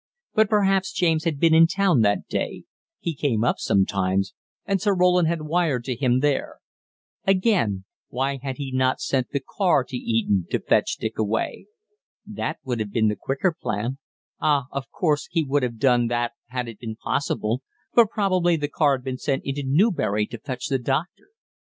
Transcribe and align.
But 0.33 0.49
perhaps 0.49 0.91
James 0.93 1.25
had 1.25 1.39
been 1.39 1.53
in 1.53 1.67
town 1.67 2.01
that 2.01 2.27
day 2.27 2.63
he 3.01 3.13
came 3.13 3.43
up 3.43 3.59
sometimes 3.59 4.33
and 4.65 4.81
Sir 4.81 4.95
Roland 4.95 5.27
had 5.27 5.43
wired 5.43 5.83
to 5.83 5.95
him 5.95 6.21
there. 6.21 6.57
Again, 7.27 7.85
why 8.07 8.39
had 8.41 8.57
he 8.57 8.71
not 8.71 8.99
sent 8.99 9.29
the 9.29 9.39
car 9.39 9.83
to 9.83 9.95
Eton 9.95 10.47
to 10.49 10.59
fetch 10.59 10.97
Dick 10.97 11.19
away? 11.19 11.67
That 12.25 12.57
would 12.65 12.79
have 12.79 12.91
been 12.91 13.09
the 13.09 13.15
quicker 13.15 13.53
plan; 13.53 13.99
ah, 14.39 14.65
of 14.71 14.89
course 14.89 15.27
he 15.29 15.43
would 15.43 15.61
have 15.61 15.77
done 15.77 16.07
that 16.07 16.31
had 16.47 16.67
it 16.67 16.79
been 16.79 16.95
possible, 16.95 17.61
but 17.93 18.09
probably 18.09 18.55
the 18.55 18.67
car 18.69 18.97
had 18.97 19.03
been 19.03 19.19
sent 19.19 19.43
into 19.45 19.61
Newbury 19.63 20.25
to 20.25 20.39
fetch 20.39 20.65
the 20.65 20.79
doctor. 20.79 21.27